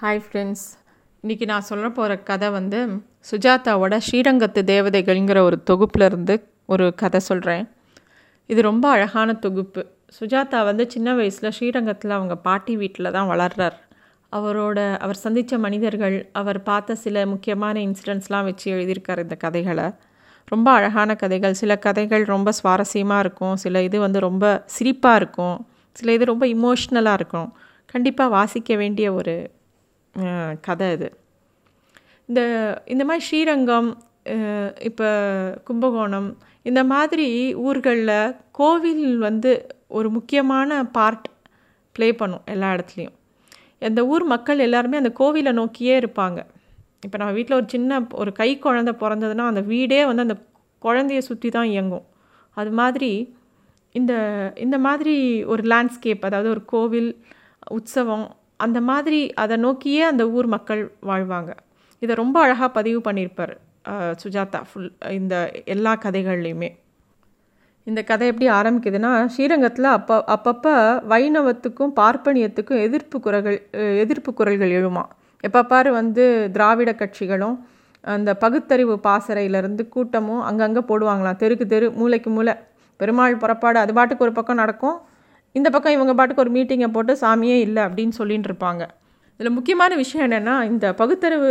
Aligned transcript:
Hi 0.00 0.20
friends 0.24 0.64
இன்றைக்கி 1.24 1.44
நான் 1.44 1.60
சொல்ல 1.60 1.88
போகிற 1.88 2.18
கதை 2.18 2.50
வந்து 2.50 2.88
சுஜாதாவோட 3.30 4.00
ஸ்ரீரங்கத்து 4.06 4.60
தேவதைகள்ங்கிற 4.70 5.38
ஒரு 5.38 5.62
தொகுப்புல 5.70 6.04
இருந்து 6.04 6.48
ஒரு 6.66 6.94
கதை 6.94 7.20
சொல்கிறேன் 7.20 7.68
இது 8.46 8.62
ரொம்ப 8.62 8.90
அழகான 8.90 9.32
தொகுப்பு. 9.32 9.86
சுஜாதா 10.20 10.64
வந்து 10.64 10.90
சின்ன 10.90 11.14
வயசில் 11.14 11.50
ஸ்ரீரங்கத்தில் 11.50 12.10
அவங்க 12.10 12.36
பாட்டி 12.36 12.76
வீட்டில் 12.76 13.10
தான் 13.10 13.28
வளர்றார். 13.28 13.72
அவரோட 14.32 14.96
அவர் 14.96 15.16
சந்தித்த 15.16 15.58
மனிதர்கள் 15.58 16.28
அவர் 16.32 16.62
பார்த்த 16.62 16.94
சில 16.94 17.26
முக்கியமான 17.26 17.80
இன்சிடென்ட்ஸ்லாம் 17.80 18.44
வச்சு 18.44 18.72
எழுதியிருக்கார் 18.72 19.18
இந்த 19.18 19.34
கதைகளை. 19.34 19.90
ரொம்ப 20.44 20.70
அழகான 20.70 21.14
கதைகள். 21.14 21.54
சில 21.54 21.76
கதைகள் 21.76 22.24
ரொம்ப 22.24 22.52
சுவாரஸ்யமாக 22.62 23.18
இருக்கும். 23.18 23.56
சில 23.56 23.82
இது 23.82 24.00
வந்து 24.00 24.20
ரொம்ப 24.20 24.64
சிரிப்பாக 24.78 25.14
இருக்கும். 25.14 25.66
சில 25.92 26.12
இது 26.12 26.24
ரொம்ப 26.24 26.46
இமோஷ்னலாக 26.46 27.12
இருக்கும். 27.12 27.56
கண்டிப்பாக 27.86 28.30
வாசிக்க 28.30 28.76
வேண்டிய 28.76 29.12
ஒரு 29.12 29.50
கதை 30.60 30.88
இது 30.96 31.08
இந்த 32.28 32.40
இந்த 32.92 33.02
மாதிரி 33.08 33.24
ஸ்ரீரங்கம் 33.28 33.90
இப்போ 34.88 35.08
கும்பகோணம் 35.68 36.28
இந்த 36.62 36.80
மாதிரி 36.92 37.28
ஊர்களில் 37.66 38.34
கோவில் 38.58 39.06
வந்து 39.26 39.52
ஒரு 39.98 40.08
முக்கியமான 40.16 40.80
பார்ட் 40.96 41.28
ப்ளே 41.96 42.08
பண்ணும் 42.12 42.44
எல்லா 42.54 42.68
இடத்துலையும். 42.74 43.14
அந்த 43.88 44.00
ஊர் 44.12 44.24
மக்கள் 44.32 44.64
எல்லாருமே 44.66 45.00
அந்த 45.02 45.12
கோவிலை 45.20 45.52
நோக்கியே 45.60 45.94
இருப்பாங்க. 46.00 46.38
இப்போ 47.04 47.16
நம்ம 47.20 47.32
வீட்டில் 47.38 47.58
ஒரு 47.60 47.68
சின்ன 47.74 48.00
ஒரு 48.20 48.30
கை 48.40 48.50
குழந்தை 48.64 48.92
பிறந்ததுன்னா 49.02 49.44
அந்த 49.52 49.62
வீடே 49.72 50.00
வந்து 50.10 50.26
அந்த 50.26 50.36
குழந்தைய 50.82 51.20
சுற்றி 51.28 51.48
தான் 51.56 51.70
இயங்கும். 51.74 52.06
அது 52.56 52.70
மாதிரி 52.80 53.10
இந்த 53.94 54.12
இந்த 54.64 54.76
மாதிரி 54.86 55.14
ஒரு 55.52 55.62
லேண்ட்ஸ்கேப் 55.72 56.26
அதாவது 56.28 56.48
ஒரு 56.54 56.62
கோவில் 56.74 57.10
உற்சவம் 57.76 58.26
அந்த 58.64 58.78
மாதிரி 58.90 59.20
அதை 59.42 59.56
நோக்கியே 59.64 60.02
அந்த 60.10 60.22
ஊர் 60.36 60.48
மக்கள் 60.54 60.82
வாழ்வாங்க. 61.10 61.50
இதை 62.02 62.12
ரொம்ப 62.22 62.36
அழகாக 62.44 62.70
பதிவு 62.78 63.00
பண்ணியிருப்பார் 63.06 63.54
சுஜாதா. 64.22 64.60
ஃபுல் 64.68 64.90
இந்த 65.18 65.34
எல்லா 65.74 65.92
கதைகள்லையுமே. 66.04 66.70
இந்த 67.86 68.00
கதை 68.08 68.24
எப்படி 68.30 68.46
ஆரம்பிக்குதுன்னா 68.58 69.10
ஸ்ரீரங்கத்தில் 69.34 69.88
அப்போ 69.96 70.16
அப்பப்போ 70.34 70.72
வைணவத்துக்கும் 71.12 71.92
பார்ப்பனியத்துக்கும் 72.00 72.80
எதிர்ப்பு 72.86 73.18
குரல்கள் 73.26 73.58
எதிர்ப்பு 74.02 74.30
குரல்கள் 74.40 74.74
எழுமா. 74.78 75.04
எப்போ 75.44 75.60
பாரு 75.72 75.90
வந்து 76.00 76.24
திராவிட 76.56 76.92
கட்சிகளும் 77.02 77.56
அந்த 78.16 78.30
பகுத்தறிவு 78.42 78.94
பாசறையிலேருந்து 79.06 79.84
கூட்டமும் 79.94 80.42
அங்கங்கே 80.48 80.82
போடுவாங்களாம். 80.90 81.40
தெருக்கு 81.42 81.66
தெரு 81.74 81.86
மூளைக்கு 82.00 82.30
மூளை 82.36 82.54
பெருமாள் 83.00 83.40
புறப்பாடு 83.42 83.78
அது 83.84 83.92
பாட்டுக்கு 83.98 84.26
ஒரு 84.26 84.34
பக்கம் 84.38 84.60
நடக்கும். 84.62 84.98
இந்த 85.54 85.68
பக்கம் 85.74 85.96
இவங்க 85.96 86.12
பாட்டுக்கு 86.18 86.44
ஒரு 86.44 86.52
மீட்டிங்கை 86.56 86.88
போட்டு 86.96 87.12
சாமியே 87.22 87.56
இல்லை 87.66 87.82
அப்படின்னு 87.88 88.14
சொல்லிட்டு 88.20 88.48
இருப்பாங்க. 88.50 88.82
இதில் 89.40 89.56
முக்கியமான 89.56 89.92
விஷயம் 90.02 90.24
என்னென்னா 90.26 90.54
இந்த 90.72 90.86
பகுத்தறிவு 91.00 91.50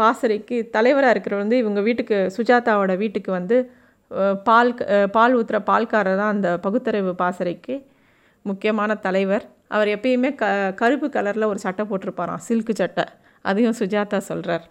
பாசறைக்கு 0.00 0.56
தலைவராக 0.76 1.12
இருக்கிறவர் 1.14 1.44
வந்து 1.44 1.60
இவங்க 1.62 1.80
வீட்டுக்கு 1.88 2.16
சுஜாதாவோட 2.36 2.92
வீட்டுக்கு 3.02 3.30
வந்து 3.38 3.56
பால் 4.48 4.72
பால் 5.16 5.34
ஊற்றுற 5.38 5.58
பால்காரர் 5.70 6.20
தான் 6.22 6.34
அந்த 6.34 6.48
பகுத்தறிவு 6.66 7.12
பாசறைக்கு 7.22 7.74
முக்கியமான 8.44 8.94
தலைவர். 9.06 9.44
அவர் 9.74 9.88
எப்பயுமே 9.96 10.30
க 10.40 10.44
கருப்பு 10.80 11.08
கலரில் 11.16 11.50
ஒரு 11.52 11.60
சட்டை 11.64 11.84
போட்டிருப்பாராம் 11.90 12.44
சில்க்கு 12.48 12.74
சட்டை. 12.82 13.04
அதையும் 13.44 13.76
சுஜாதா 13.80 14.18
சொல்கிறார் 14.30 14.64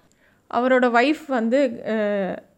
அவரோட 0.52 0.86
ஒய்ஃப் 1.00 1.24
வந்து 1.28 1.60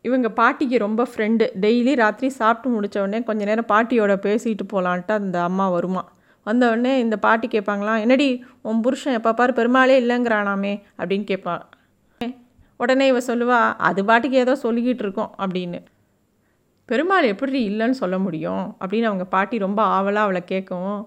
இவங்க 0.02 0.28
பாட்டிக்கு 0.32 0.78
ரொம்ப 0.78 1.02
ஃப்ரெண்டு 1.12 1.46
டெய்லி 1.64 1.94
ராத்திரி 1.96 2.30
சாப்பிட்டு 2.40 2.70
முடித்த 2.76 3.02
உடனே 3.02 3.20
கொஞ்ச 3.24 3.42
நேரம் 3.50 3.70
பாட்டியோட 3.72 4.14
பேசிட்டு 4.26 4.66
போகலான்ட்டு 4.74 5.14
அந்த 5.22 5.38
அம்மா 5.44 5.66
வருமா. 5.70 6.04
வந்த 6.46 6.70
உடனே 6.70 6.94
இந்த 7.00 7.18
பாட்டி 7.18 7.48
கேட்பாங்களாம் 7.48 8.00
என்னடி 8.00 8.30
உன் 8.62 8.82
புருஷன் 8.82 9.18
எப்போ 9.20 9.32
பாரு 9.34 9.54
பெருமாளே 9.54 9.98
இல்லைங்கிறானாமே 10.04 10.74
அப்படின்னு 11.00 11.26
கேட்பா. 11.32 11.56
உடனே 12.78 13.08
இவ 13.08 13.20
சொல்லுவா 13.28 13.60
அது 13.90 14.02
பாட்டுக்கு 14.06 14.38
ஏதோ 14.38 14.54
சொல்லிக்கிட்டு 14.64 15.04
இருக்கோம் 15.06 15.34
அப்படின்னு. 15.38 15.80
பெருமாள் 16.90 17.32
எப்படி 17.34 17.60
இல்லைன்னு 17.70 17.98
சொல்ல 18.00 18.16
முடியும்? 18.20 18.64
அப்படின்னு 18.80 19.10
அவங்க 19.10 19.26
பாட்டி 19.36 19.58
ரொம்ப 19.58 19.82
ஆவலாக 19.96 20.28
அவளை 20.28 20.42
கேட்கவும் 20.52 21.02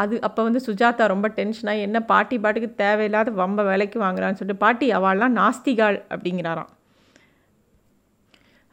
அது 0.00 0.14
அப்போ 0.26 0.40
வந்து 0.46 0.60
சுஜாதா 0.66 1.04
ரொம்ப 1.12 1.26
டென்ஷனாக 1.38 1.84
என்ன 1.86 1.98
பாட்டி 2.10 2.36
பாட்டுக்கு 2.42 2.68
தேவையில்லாத 2.82 3.32
வம்ப 3.42 3.62
வேலைக்கு 3.70 3.98
வாங்குறான்னு 4.04 4.38
சொல்லிட்டு 4.40 4.64
பாட்டி 4.64 4.86
அவள்லாம் 4.98 5.36
நாஸ்திகாள் 5.40 5.98
அப்படிங்கிறாராம். 6.12 6.70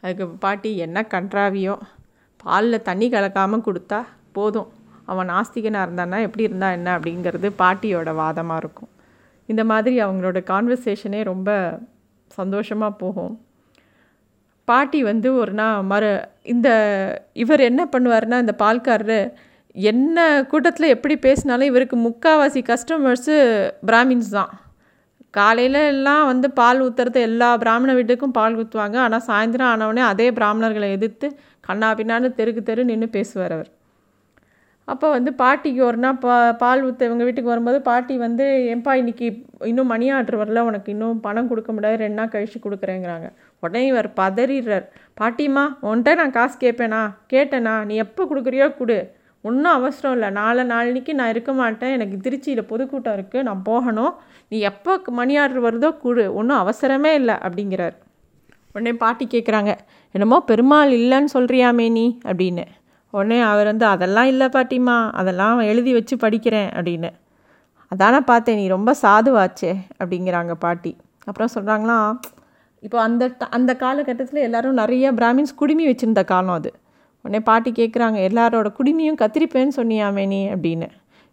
அதுக்கு 0.03 0.25
பாட்டி 0.45 0.71
என்ன 0.85 1.01
கன்றாவியோ 1.13 1.75
பாலில் 2.43 2.85
தண்ணி 2.89 3.07
கலக்காமல் 3.15 3.65
கொடுத்தா 3.67 3.99
போதும். 4.37 4.69
அவன் 5.11 5.29
நாஸ்திகனாக 5.33 5.85
இருந்தான்னா 5.87 6.17
எப்படி 6.27 6.47
இருந்தா 6.47 6.69
என்ன? 6.77 6.89
அப்படிங்கிறது 6.97 7.47
பாட்டியோட 7.61 8.11
வாதமாக 8.21 8.61
இருக்கும். 8.63 8.91
இந்த 9.49 9.63
மாதிரி 9.71 9.95
அவங்களோட 10.05 10.39
கான்வர்சேஷனே 10.51 11.21
ரொம்ப 11.31 11.49
சந்தோஷமாக 12.31 12.99
போகும். 13.03 13.33
பாட்டி 14.67 14.99
வந்து 15.09 15.29
ஒரு 15.41 15.53
நாள் 15.59 15.85
மறு 15.91 16.09
இந்த 16.53 16.69
இவர் 17.43 17.61
என்ன 17.69 17.81
பண்ணுவார்னா 17.93 18.37
இந்த 18.43 18.53
பால்காரரு 18.63 19.19
என்ன 19.91 20.19
கூட்டத்தில் 20.51 20.93
எப்படி 20.93 21.15
பேசினாலும் 21.25 21.69
இவருக்கு 21.71 21.97
முக்காவாசி 22.05 22.61
கஸ்டமர்ஸு 22.69 23.35
பிராமின்ஸ் 23.89 24.31
தான். 24.37 24.51
காலையில் 25.37 25.79
எல்லாம் 25.93 26.25
வந்து 26.29 26.47
பால் 26.59 26.79
ஊற்றுறது 26.85 27.19
எல்லா 27.29 27.49
பிராமண 27.63 27.93
வீட்டுக்கும் 27.97 28.35
பால் 28.37 28.55
ஊற்றுவாங்க 28.61 28.97
ஆனால் 29.05 29.25
சாயந்தரம் 29.29 29.71
ஆனவுடனே 29.71 30.03
அதே 30.11 30.27
பிராமணர்களை 30.37 30.87
எதிர்த்து 30.97 31.27
கண்ணா 31.67 31.89
பின்னான்னு 31.99 32.29
தெருக்கு 32.39 32.61
தெரு 32.69 32.83
நின்று 32.91 33.07
பேசுவார் 33.17 33.53
அவர். 33.57 33.69
அப்போ 34.87 35.07
வந்து 35.15 35.31
பாட்டிக்கு 35.41 35.81
ஒரு 35.89 35.97
நாள் 36.03 36.19
பா 36.23 36.35
பால் 36.61 36.83
ஊற்ற 36.87 37.07
இவங்க 37.07 37.23
வீட்டுக்கு 37.27 37.51
வரும்போது 37.53 37.79
பாட்டி 37.87 38.17
வந்து 38.17 38.45
ஏன்பா 38.73 38.93
இன்னைக்கு 39.01 39.27
இன்னும் 39.69 39.91
மணி 39.93 40.05
ஆர்டர் 40.17 40.39
வரல. 40.41 40.59
உனக்கு 40.69 40.89
இன்னும் 40.95 41.19
பணம் 41.25 41.49
கொடுக்க 41.51 41.71
முடியாது. 41.73 41.97
ரெண்டு 42.03 42.19
நாள் 42.19 42.33
கழித்து 42.35 42.59
கொடுக்குறேங்கிறாங்க. 42.65 43.29
உடனே 43.63 43.81
இவர் 43.85 44.09
பதறிடுறார். 44.19 44.85
பாட்டிம்மா 45.21 45.65
உன்கிட்ட 45.89 46.15
நான் 46.15 46.35
காசு 46.39 46.57
கேட்பேனா? 46.65 47.01
கேட்டேனா? 47.33 47.75
நீ 47.85 47.95
எப்போ 48.05 48.23
கொடுக்குறியோ 48.31 48.67
கொடு. 48.79 48.99
ஒன்றும் 49.41 49.73
அவசரம் 49.73 50.13
இல்லை. 50.13 50.29
நாளை 50.29 50.63
நாளைக்கு 50.63 51.15
நான் 51.15 51.29
இருக்க 51.29 51.53
மாட்டேன். 51.53 51.91
எனக்கு 51.91 52.17
திருச்சியில் 52.17 52.69
பொதுக்கூட்டம் 52.71 53.15
இருக்குது 53.17 53.41
நான் 53.41 53.61
போகணும். 53.61 54.13
நீ 54.47 54.59
எப்போ 54.59 55.01
மணி 55.19 55.37
ஆர்டர் 55.37 55.65
வருதோ 55.67 55.97
குழு 55.97 56.33
ஒன்றும் 56.33 56.59
அவசரமே 56.63 57.13
இல்லை 57.13 57.35
அப்படிங்கிறார். 57.45 57.95
உடனே 58.71 58.93
பாட்டி 58.93 59.27
கேட்குறாங்க 59.33 59.77
என்னமோ 60.11 60.39
பெருமாள் 60.41 60.91
இல்லைன்னு 60.91 61.33
சொல்கிறியாமே 61.33 61.91
நீ 61.91 62.19
அப்படின்னு. 62.23 62.65
உடனே 63.09 63.39
அவர் 63.41 63.65
வந்து 63.65 63.85
அதெல்லாம் 63.85 64.25
இல்லை 64.25 64.47
பாட்டிம்மா. 64.47 65.11
அதெல்லாம் 65.11 65.59
எழுதி 65.59 65.93
வச்சு 65.93 66.15
படிக்கிறேன் 66.15 66.69
அப்படின்னு. 66.77 67.11
அதான 67.91 68.19
பார்த்தேன். 68.19 68.55
நீ 68.55 68.67
ரொம்ப 68.67 68.95
சாதுவாச்சே 69.01 69.73
அப்படிங்கிறாங்க 69.99 70.51
பாட்டி. 70.51 70.97
அப்புறம் 71.25 71.53
சொல்கிறாங்களாம் 71.55 72.17
இப்போ 72.79 73.01
அந்த 73.01 73.37
அந்த 73.49 73.75
காலகட்டத்தில் 73.75 74.45
எல்லோரும் 74.47 74.73
நிறைய 74.73 75.11
பிராமின்ஸ் 75.11 75.55
குடுமி 75.55 75.85
வச்சுருந்த 75.87 76.23
காலம் 76.23 76.57
அது. 76.59 76.73
உடனே 77.27 77.39
பாட்டி 77.39 77.71
கேட்குறாங்க 77.71 78.19
எல்லாரோட 78.29 78.67
குடிமையும் 78.77 79.19
கத்திரிப்பேன்னு 79.21 79.67
சொன்னியாமே 79.75 80.27
நீ 80.27 80.47
அப்படின்னு. 80.47 80.87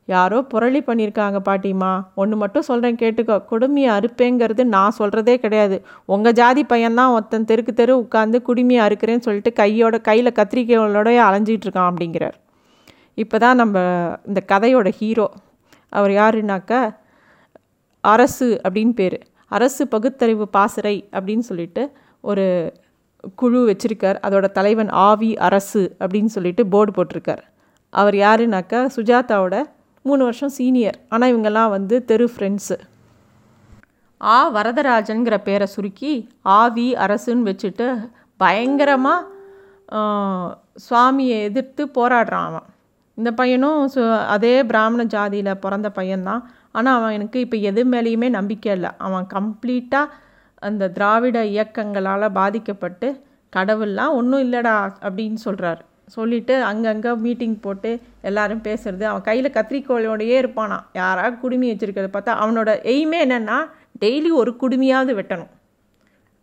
யாரோ 0.07 0.41
புரளி 0.55 0.81
பண்ணியிருக்காங்க 0.87 1.39
பாட்டிம்மா. 1.49 2.03
ஒன்று 2.15 2.37
மட்டும் 2.37 2.63
சொல்கிறேன் 2.63 2.97
கேட்டுக்கோ. 2.97 3.43
குடுமையை 3.51 3.91
அறுப்பேங்கிறது 3.91 4.65
நான் 4.65 4.95
சொல்கிறதே 4.99 5.37
கிடையாது. 5.37 5.85
உங்கள் 6.05 6.33
ஜாதி 6.33 6.65
பையன்தான் 6.69 7.13
ஒருத்தன் 7.13 7.45
தெருக்கு 7.45 7.73
தெரு 7.73 7.95
உட்காந்து 7.99 8.43
குடுமையை 8.49 8.81
அறுக்கிறேன்னு 8.87 9.19
சொல்லிட்டு 9.19 9.53
கையோட 9.53 9.99
கையில் 9.99 10.33
கத்திரிக்கைகளோடய 10.33 11.19
அலைஞ்சிட்டு 11.29 11.65
இருக்கான் 11.65 11.91
அப்படிங்கிறார். 11.91 12.37
இப்போ 13.15 13.39
தான் 13.39 13.57
நம்ம 13.57 13.79
இந்த 14.27 14.43
கதையோட 14.53 14.89
ஹீரோ. 14.89 15.31
அவர் 15.89 16.11
யாருனாக்கா 16.11 16.95
அரசு 18.01 18.61
அப்படின்னு 18.69 18.95
பேர். 18.95 19.23
அரசு 19.49 19.89
பகுத்தறிவு 19.89 20.49
பாசறை 20.49 21.09
அப்படின்னு 21.13 21.45
சொல்லிட்டு 21.51 21.93
ஒரு 22.21 22.73
குழு 23.41 23.61
வச்சுருக்கார். 23.71 24.19
அதோட 24.27 24.47
தலைவன் 24.59 24.91
ஆவி 25.09 25.31
அரசு 25.49 25.83
அப்படின்னு 26.03 26.31
சொல்லிட்டு 26.37 26.63
போர்டு 26.73 26.93
போட்டிருக்கார். 26.97 27.43
அவர் 27.93 28.17
யாருனாக்கா 28.25 28.81
சுஜாதாவோட 28.97 29.57
மூணு 30.05 30.23
வருஷம் 30.29 30.53
சீனியர். 30.57 30.99
ஆனால் 31.13 31.31
இவங்கெல்லாம் 31.33 31.75
வந்து 31.77 31.97
தெரு 32.11 32.27
ஃப்ரெண்ட்ஸு 32.33 32.77
ஆ 34.21 34.37
வரதராஜன்கிற 34.57 35.37
பேரை 35.47 35.67
சுருக்கி 35.73 36.13
ஆவி 36.59 36.87
அரசுன்னு 37.07 37.49
வச்சுட்டு 37.51 37.87
பயங்கரமாக 38.41 39.33
சுவாமியை 40.85 41.37
எதிர்த்து 41.49 41.83
போராடுறான் 41.97 42.47
அவன். 42.51 42.69
இந்த 43.19 43.31
பையனும் 43.41 43.81
சு 43.95 44.03
அதே 44.35 44.55
பிராமண 44.71 45.03
ஜாதியில் 45.15 45.61
பிறந்த 45.65 45.89
பையன்தான். 45.99 46.43
ஆனால் 46.77 46.97
அவனுக்கு 47.01 47.39
இப்போ 47.45 47.57
எது 47.71 47.83
மேலேயுமே 47.93 48.29
நம்பிக்கை 48.39 48.71
இல்லை. 48.77 48.91
அவன் 49.07 49.27
கம்ப்ளீட்டாக 49.35 50.15
அந்த 50.69 50.91
திராவிட 50.99 51.39
இயக்கங்களால் 51.55 52.37
பாதிக்கப்பட்டு 52.41 53.09
கடவுள்லாம் 53.53 54.17
ஒன்றும் 54.19 54.45
இல்லைடா 54.47 54.77
அப்படின்னு 55.07 55.41
சொல்கிறார் 55.47 55.83
சொல்லிட்டு 56.15 56.55
அங்கங்கே 56.71 57.13
மீட்டிங் 57.25 57.59
போட்டு 57.65 57.91
எல்லாரும் 58.29 58.63
பேசுறது 58.67 59.05
அவன் 59.11 59.27
கையில் 59.29 59.55
கத்திரிக்கோளோடையே 59.57 60.37
இருப்பானான் 60.43 60.85
யாராவது 61.01 61.37
குடுமி 61.45 61.67
வச்சுருக்கிறத 61.71 62.11
பார்த்தா 62.17 62.33
அவனோட 62.43 62.71
எய்மே 62.93 63.21
என்னென்னா 63.27 63.59
டெய்லி 64.03 64.31
ஒரு 64.41 64.53
குடுமியாவது 64.63 65.13
வெட்டணும். 65.19 65.53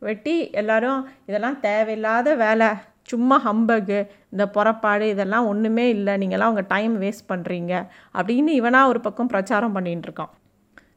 வெட்டி 0.01 0.35
எல்லாரும் 0.61 1.01
இதெல்லாம் 1.29 1.59
தேவையில்லாத 1.67 2.33
வேலை. 2.35 2.69
சும்மா 3.11 3.37
ஹம்பகு. 3.45 3.99
இந்த 4.33 4.43
புறப்பாடு 4.55 5.05
இதெல்லாம் 5.13 5.47
ஒன்றுமே 5.51 5.85
இல்லை. 5.95 6.13
நீங்கள்லாம் 6.21 6.51
உங்கள் 6.53 6.69
டைம் 6.73 6.93
வேஸ்ட் 7.01 7.29
பண்ணுறீங்க 7.31 7.73
அப்படின்னு 8.19 8.51
இவனாக 8.59 8.91
ஒரு 8.91 9.01
பக்கம் 9.07 9.31
பிரச்சாரம் 9.33 9.75
பண்ணிகிட்டு 9.75 10.07
இருக்கான். 10.09 10.31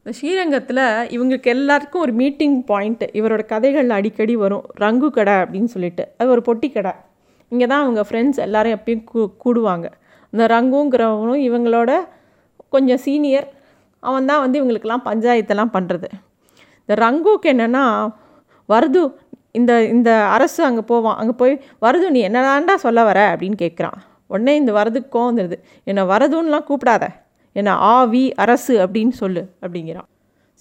இந்த 0.05 0.15
ஸ்ரீரங்கத்தில் 0.17 0.81
இவங்களுக்கு 1.13 1.49
எல்லாருக்கும் 1.53 2.01
ஒரு 2.05 2.13
மீட்டிங் 2.19 2.57
பாயிண்ட்டு 2.67 3.05
இவரோட 3.19 3.43
கதைகள் 3.51 3.87
அடிக்கடி 3.95 4.35
வரும். 4.41 4.65
ரங்கு 4.83 5.07
கடை 5.15 5.35
அப்படின்னு 5.43 5.69
சொல்லிட்டு. 5.75 6.03
அது 6.17 6.27
ஒரு 6.29 6.41
பொட்டி 6.47 6.67
கடை. 6.71 6.91
இங்கே 7.51 7.67
தான் 7.71 7.83
அவங்க 7.85 8.01
ஃப்ரெண்ட்ஸ் 8.09 8.41
எல்லோரும் 8.45 8.75
எப்பயும் 8.77 9.01
கூ 9.03 9.23
கூடுவாங்க. 9.43 9.87
இந்த 10.33 10.45
ரங்குங்கிறவனும் 10.53 11.41
இவங்களோட 11.47 11.91
கொஞ்சம் 12.69 13.01
சீனியர் 13.05 13.47
அவன் 14.03 14.29
தான் 14.31 14.43
வந்து 14.45 14.61
இவங்களுக்கெல்லாம் 14.61 15.05
பஞ்சாயத்தெல்லாம் 15.09 15.73
பண்ணுறது 15.77 16.09
இந்த 16.81 16.99
ரங்குக்கு 17.05 17.53
என்னென்னா 17.55 17.83
வருது 18.69 19.03
இந்த 19.51 19.73
இந்த 19.95 20.09
அரசு 20.37 20.61
அங்கே 20.69 20.85
போவான். 20.93 21.19
அங்கே 21.21 21.37
போய் 21.41 21.61
வருது 21.81 22.07
நீ 22.17 22.21
என்னதான்டா 22.29 22.77
சொல்ல 22.87 22.99
வர? 23.03 23.19
அப்படின்னு 23.33 23.59
கேட்குறான் 23.65 23.99
உடனே 24.27 24.55
இந்த 24.55 24.71
வரதுக்கு 24.81 25.13
கோவம் 25.15 25.31
வந்துடுது 25.31 25.59
என்னை 25.83 26.03
வரதுன்னெலாம் 26.15 26.69
கூப்பிடாத. 26.71 27.05
என்னை 27.55 27.73
ஆவி 27.95 28.23
அரசு 28.43 28.73
அப்படின்னு 28.85 29.15
சொல்லு 29.21 29.41
அப்படிங்கிறான். 29.63 30.07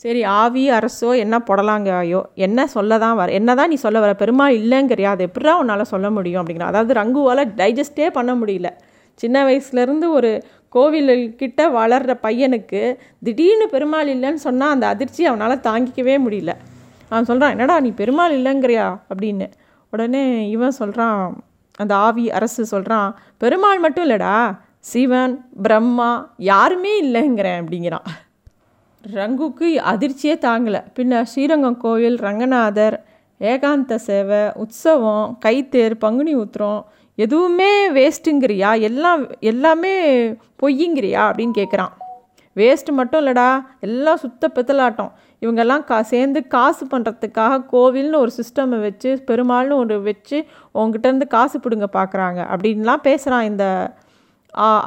சரி 0.04 0.22
ஆவி 0.40 0.64
அரசோ 0.70 1.10
என்ன 1.24 1.36
புடலாங்கயோ 1.48 2.20
என்ன 2.46 2.66
சொல்ல 2.66 2.98
தான் 2.98 3.16
வர 3.16 3.32
என்ன 3.32 3.50
தான் 3.54 3.68
நீ 3.68 3.76
சொல்ல 3.84 3.98
வர 4.00 4.12
பெருமாள் 4.14 4.54
இல்லைங்கிறியா? 4.54 5.10
அது 5.14 5.28
எப்படா 5.28 5.52
உன்னால் 5.62 5.90
சொல்ல 5.92 6.06
முடியும் 6.10 6.40
அப்படிங்கிற 6.40 6.66
அதாவது 6.72 6.92
ரங்குவால் 7.00 7.42
டைஜஸ்டே 7.60 8.08
பண்ண 8.10 8.32
முடியல. 8.34 8.70
சின்ன 9.20 9.44
வயசுலேருந்து 9.44 10.06
ஒரு 10.10 10.30
கோவில்கிட்ட 10.74 11.60
வளர்கிற 11.72 12.12
பையனுக்கு 12.22 12.80
திடீர்னு 13.22 13.66
பெருமாள் 13.68 14.08
இல்லைன்னு 14.08 14.40
சொன்னால் 14.46 14.70
அந்த 14.70 14.86
அதிர்ச்சி 14.86 15.22
அவனால் 15.26 15.62
தாங்கிக்கவே 15.68 16.16
முடியல. 16.26 16.52
அவன் 17.10 17.24
சொல்கிறான் 17.24 17.50
என்னடா 17.50 17.76
நீ 17.80 17.90
பெருமாள் 18.00 18.36
இல்லைங்கிறியா? 18.38 18.86
அப்படின்னு. 19.10 19.46
உடனே 19.92 20.24
இவன் 20.48 20.78
சொல்கிறான் 20.80 21.18
அந்த 21.78 21.92
ஆவி 22.06 22.24
அரசு 22.30 22.62
சொல்கிறான் 22.66 23.08
பெருமாள் 23.38 23.78
மட்டும் 23.78 24.04
இல்லைடா 24.04 24.34
சிவன் 24.84 25.34
பிரம்மா 25.62 26.10
யாருமே 26.36 26.92
இல்லைங்கிறேன் 27.04 27.60
அப்படிங்கிறான். 27.60 28.08
ரங்குக்கு 29.04 29.68
அதிர்ச்சியே 29.92 30.34
தாங்கலை. 30.46 30.80
பின்ன 30.96 31.22
ஸ்ரீரங்கம் 31.22 31.76
கோவில் 31.76 32.18
ரங்கநாதர் 32.26 32.96
ஏகாந்த 33.40 33.94
சேவை 34.08 34.42
உற்சவம் 34.54 35.38
கைத்தேர் 35.44 35.94
பங்குனி 35.94 36.34
உத்திரம் 36.34 36.82
எதுவுமே 37.14 37.72
வேஸ்ட்டுங்கிறியா 37.90 38.70
எல்லாம் 38.80 39.22
எல்லாமே 39.50 39.94
பொய்யுங்கிறியா? 40.62 41.22
அப்படின்னு 41.28 41.54
கேட்குறான் 41.60 41.92
வேஸ்ட்டு 42.56 42.92
மட்டும் 42.92 43.20
இல்லைடா 43.20 43.48
எல்லாம் 43.80 44.16
சுத்த 44.16 44.50
பித்தலாட்டம். 44.54 45.10
இவங்கெல்லாம் 45.42 45.84
கா 45.84 46.02
சேர்ந்து 46.02 46.40
காசு 46.46 46.84
பண்ணுறதுக்காக 46.86 47.62
கோவில்னு 47.72 48.22
ஒரு 48.24 48.32
சிஸ்டமை 48.40 48.80
வச்சு 48.80 49.10
பெருமாள்னு 49.30 49.80
ஒரு 49.82 50.02
வச்சு 50.02 50.38
உங்ககிட்டேருந்து 50.74 51.26
காசு 51.26 51.58
பிடுங்க 51.58 51.88
பார்க்குறாங்க 51.98 52.40
அப்படின்லாம் 52.54 53.06
பேசுகிறான் 53.08 53.48
இந்த 53.52 53.66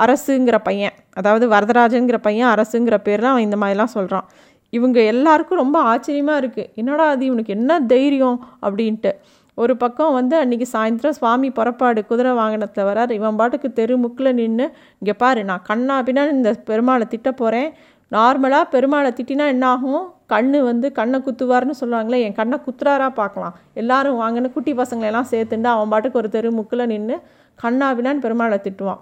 அரசுங்கிற 0.04 0.58
பையன். 0.58 0.96
அதாவது 1.14 1.46
வரதராஜங்கிற 1.50 2.18
பையன் 2.18 2.50
அரசுங்கிற 2.56 2.98
பேரில் 2.98 3.32
அவன் 3.32 3.46
இந்த 3.48 3.58
மாதிரிலாம் 3.58 3.96
சொல்கிறான் 3.96 4.28
இவங்க 4.74 5.00
எல்லாருக்கும் 5.02 5.58
ரொம்ப 5.58 5.80
ஆச்சரியமாக 5.80 6.42
இருக்குது 6.42 6.70
என்னடா 6.76 7.10
அது? 7.10 7.26
இவனுக்கு 7.26 7.54
என்ன 7.54 7.80
தைரியம்? 7.80 8.40
அப்படின்ட்டு. 8.66 9.12
ஒரு 9.58 9.78
பக்கம் 9.78 10.14
வந்து 10.14 10.36
அன்றைக்கி 10.44 10.66
சாயந்தரம் 10.74 11.18
சுவாமி 11.20 11.50
புறப்பாடு 11.52 12.06
குதிரை 12.06 12.32
வாங்கினத்தில் 12.32 12.88
வரார். 12.90 13.12
இவன் 13.12 13.36
பாட்டுக்கு 13.36 13.74
தெரு 13.74 13.98
முக்கில் 13.98 14.34
நின்று 14.34 14.66
இங்கே 15.00 15.14
பாரு 15.14 15.44
நான் 15.44 15.62
கண்ணா 15.62 15.96
பின்னா 16.02 16.24
இந்த 16.32 16.52
பெருமாளை 16.70 17.08
திட்ட 17.08 17.32
போகிறேன் 17.32 17.70
நார்மலாக 18.12 18.66
பெருமாளை 18.74 19.10
திட்டினா 19.18 19.48
என்ன 19.48 19.68
ஆகும் 19.68 20.04
கண் 20.28 20.52
வந்து 20.70 20.92
கண்ணை 20.92 21.20
குத்துவார்னு 21.26 21.76
சொல்லுவாங்களே 21.82 22.20
என் 22.26 22.34
கண்ணை 22.34 22.60
குத்துறாரா 22.68 23.10
பார்க்கலாம். 23.22 23.56
எல்லாரும் 23.74 24.22
வாங்கின 24.22 24.52
குட்டி 24.54 24.74
பசங்களெல்லாம் 24.74 25.30
சேர்த்துண்டு 25.32 25.70
அவன் 25.74 25.90
பாட்டுக்கு 25.90 26.18
ஒரு 26.18 26.30
தெரு 26.30 26.52
முக்கில் 26.52 26.90
நின்று 26.94 27.18
கண்ணா 27.56 27.94
பின்னான்னு 27.98 28.26
பெருமாளை 28.26 28.60
திட்டுவான். 28.68 29.02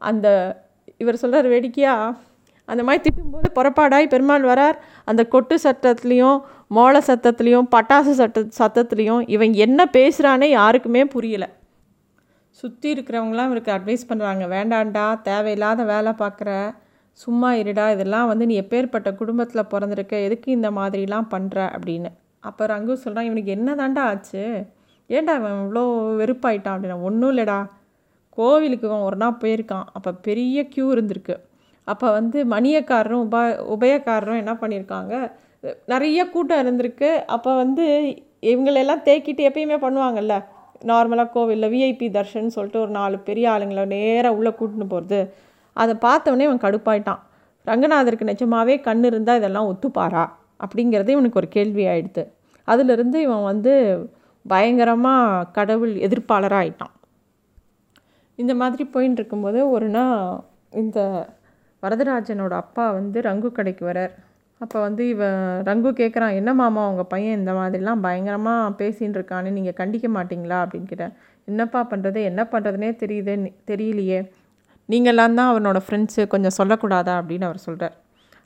அந்த 0.00 0.26
இவர் 1.02 1.22
சொல்கிறார் 1.22 1.48
வேடிக்கையாக 1.52 2.16
அந்த 2.68 2.82
மாதிரி 2.86 3.02
திட்டும்போது 3.04 3.48
புறப்பாடாய் 3.56 4.12
பெருமாள் 4.12 4.44
வரார். 4.50 4.76
அந்த 5.10 5.22
கொட்டு 5.32 5.56
சட்டத்துலேயும் 5.64 6.38
மோள 6.76 6.96
சத்தத்துலேயும் 7.06 7.68
பட்டாசு 7.74 8.12
சட்ட 8.18 8.42
சத்தத்துலேயும் 8.58 9.22
இவன் 9.34 9.54
என்ன 9.64 9.86
பேசுகிறானே 9.96 10.48
யாருக்குமே 10.58 11.02
புரியலை. 11.14 11.48
சுற்றி 12.60 12.88
இருக்கிறவங்களாம் 12.94 13.48
இவருக்கு 13.50 13.72
அட்வைஸ் 13.76 14.08
பண்ணுறாங்க 14.10 14.44
வேண்டாண்டா 14.54 15.06
தேவையில்லாத 15.28 15.84
வேலை 15.90 16.12
பார்க்குற 16.22 16.50
சும்மா 17.20 17.50
இருடா 17.60 17.86
இதெல்லாம் 17.94 18.30
வந்து 18.30 18.44
நீ 18.50 18.54
எப்பேற்பட்ட 18.60 19.08
குடும்பத்தில் 19.20 19.70
பிறந்திருக்க 19.72 20.16
எதுக்கு 20.26 20.48
இந்த 20.58 20.68
மாதிரிலாம் 20.78 21.30
பண்ணுற 21.34 21.58
அப்படின்னு. 21.76 22.10
அப்போ 22.48 22.66
ரங்கு 22.74 23.02
சொல்கிறான் 23.04 23.28
இவனுக்கு 23.28 23.54
என்ன 23.56 23.70
தாண்டா 23.80 24.02
ஆச்சு? 24.12 24.44
ஏண்டா 25.10 25.32
இவன் 25.40 25.58
இவ்வளோ 25.62 25.84
வெறுப்பாயிட்டான்? 26.20 26.76
அப்படின்னா. 26.76 26.98
ஒன்றும் 27.08 27.30
இல்லைடா 27.32 27.58
கோவிலுக்கு 28.38 28.88
ஒரு 29.08 29.16
நாள் 29.16 29.40
போயிருக்கான். 29.40 29.86
அப்போ 29.92 30.10
பெரிய 30.12 30.66
க்யூ 30.74 30.84
இருந்திருக்கு. 30.96 31.36
அப்போ 31.84 32.10
வந்து 32.10 32.38
மணியக்காரரும் 32.44 33.22
உப 33.26 33.38
உபயக்காரரும் 33.76 34.40
என்ன 34.42 34.52
பண்ணியிருக்காங்க 34.52 35.14
நிறைய 35.86 36.20
கூட்டம் 36.28 36.62
இருந்திருக்கு. 36.64 37.10
அப்போ 37.26 37.56
வந்து 37.56 37.84
இவங்களெல்லாம் 38.40 39.04
தேக்கிட்டு 39.08 39.42
எப்பயுமே 39.48 39.76
பண்ணுவாங்கல்ல? 39.86 40.34
நார்மலாக 40.90 41.30
கோவிலில் 41.32 41.72
விஐபி 41.72 42.06
தர்ஷன் 42.16 42.54
சொல்லிட்டு 42.54 42.80
ஒரு 42.80 42.90
நாலு 42.90 43.18
பெரிய 43.18 43.50
ஆளுங்களை 43.50 43.84
நேராக 43.86 44.36
உள்ளே 44.36 44.50
கூட்டின்னு 44.50 44.86
போகிறது 44.88 45.18
அதை 45.72 45.94
பார்த்தவொடனே 46.06 46.46
இவன் 46.48 46.64
கடுப்பாயிட்டான். 46.66 47.20
ரங்கநாதருக்கு 47.66 48.30
நிஜமாவே 48.30 48.80
கண் 48.80 49.04
இருந்தால் 49.04 49.36
இதெல்லாம் 49.36 49.68
ஒத்துப்பாரா? 49.72 50.24
அப்படிங்கிறது 50.64 51.08
இவனுக்கு 51.08 51.40
ஒரு 51.42 51.48
கேள்வி 51.48 51.84
ஆயிடுது. 51.86 52.24
அதிலிருந்து 52.64 53.18
இவன் 53.20 53.42
வந்து 53.42 53.74
பயங்கரமாக 54.46 55.46
கடவுள் 55.52 55.94
எதிர்ப்பாளராக 56.06 56.60
ஆயிட்டான் 56.62 56.94
இந்த 58.42 58.52
மாதிரி 58.60 58.84
போயின்னு 58.94 59.18
இருக்கும்போது 59.20 59.60
ஒரு 59.74 59.88
நாள் 59.96 60.18
இந்த 60.82 60.98
வரதராஜனோட 61.82 62.54
அப்பா 62.64 62.84
வந்து 62.98 63.18
ரங்கு 63.28 63.48
கடைக்கு 63.58 63.84
வரார். 63.90 64.12
அப்போ 64.60 64.78
வந்து 64.86 65.02
இவன் 65.12 65.38
ரங்கு 65.68 65.90
கேட்குறான் 66.00 66.36
என்ன 66.40 66.50
மாமா 66.60 66.82
உங்கள் 66.90 67.08
பையன் 67.12 67.38
இந்த 67.40 67.52
மாதிரிலாம் 67.58 68.02
பயங்கரமாக 68.06 68.74
பேசின்னு 68.80 69.16
இருக்கான்னு 69.18 69.50
நீங்கள் 69.58 69.76
கண்டிக்க 69.80 70.06
மாட்டிங்களா? 70.16 70.58
அப்படின்னு 70.64 70.90
கேட்டேன் 70.92 71.14
என்னப்பா 71.48 71.80
பண்ணுறது 71.92 72.20
என்ன 72.30 72.42
பண்ணுறதுனே 72.52 72.90
தெரியுது 73.02 73.34
தெரியலையே. 73.70 74.20
நீங்கள்லாம் 74.88 75.38
தான் 75.38 75.50
அவனோட 75.52 75.78
ஃப்ரெண்ட்ஸு 75.86 76.22
கொஞ்சம் 76.34 76.56
சொல்லக்கூடாதா? 76.58 77.14
அப்படின்னு 77.20 77.48
அவர் 77.48 77.66
சொல்கிறார் 77.68 77.96